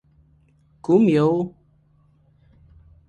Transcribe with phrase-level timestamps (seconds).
[0.83, 1.29] _کوم يو؟